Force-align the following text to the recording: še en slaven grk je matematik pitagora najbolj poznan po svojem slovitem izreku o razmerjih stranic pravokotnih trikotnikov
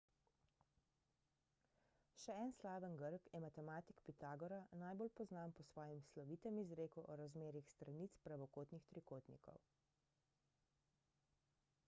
še 2.21 2.37
en 2.45 2.53
slaven 2.59 2.95
grk 3.01 3.27
je 3.33 3.41
matematik 3.43 3.99
pitagora 4.07 4.57
najbolj 4.83 5.11
poznan 5.19 5.53
po 5.59 5.65
svojem 5.73 6.01
slovitem 6.07 6.57
izreku 6.63 7.03
o 7.09 7.17
razmerjih 7.21 7.67
stranic 7.75 8.15
pravokotnih 8.29 8.87
trikotnikov 8.95 9.61